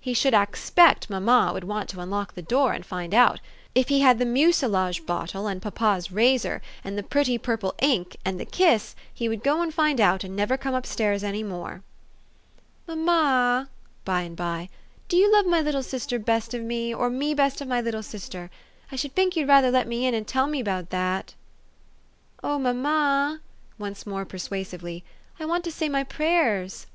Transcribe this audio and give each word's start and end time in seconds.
He 0.00 0.14
should 0.14 0.32
axpect 0.32 1.10
mamma 1.10 1.50
would 1.52 1.64
want 1.64 1.90
to 1.90 2.00
unlock 2.00 2.32
the 2.32 2.40
door, 2.40 2.72
and 2.72 2.86
find 2.86 3.12
out. 3.12 3.38
If 3.74 3.88
he 3.88 4.00
had 4.00 4.18
the 4.18 4.24
mucilage 4.24 5.04
bottle, 5.04 5.46
and 5.46 5.60
papa's 5.60 6.10
razor, 6.10 6.62
and 6.82 6.96
the 6.96 7.02
pretty 7.02 7.36
purple 7.36 7.74
ink 7.82 8.16
(and 8.24 8.40
the 8.40 8.46
kiss), 8.46 8.96
he 9.12 9.28
would 9.28 9.42
go 9.42 9.60
and 9.60 9.74
find 9.74 10.00
out, 10.00 10.24
and 10.24 10.34
never 10.34 10.56
come 10.56 10.74
up 10.74 10.86
stairs 10.86 11.22
any 11.22 11.42
more." 11.42 11.82
Mamma," 12.88 13.68
by 14.06 14.22
and 14.22 14.34
by," 14.36 14.70
do 15.10 15.18
you 15.18 15.30
love 15.30 15.44
my 15.44 15.60
little 15.60 15.82
sister 15.82 16.18
best 16.18 16.54
of 16.54 16.62
me, 16.62 16.94
or 16.94 17.10
me 17.10 17.34
best 17.34 17.60
of 17.60 17.68
my 17.68 17.82
little 17.82 18.02
sister? 18.02 18.50
I 18.90 18.96
should 18.96 19.12
fink 19.12 19.36
you'd 19.36 19.48
rather 19.48 19.70
let 19.70 19.86
me 19.86 20.06
in 20.06 20.14
and 20.14 20.26
tell 20.26 20.46
me 20.46 20.62
'bout 20.62 20.88
that. 20.88 21.34
"O 22.42 22.58
mamma!" 22.58 23.42
once 23.78 24.06
more 24.06 24.24
persuasively," 24.24 25.04
I 25.38 25.44
want 25.44 25.62
to 25.64 25.70
say 25.70 25.90
my 25.90 26.04
prayers." 26.04 26.86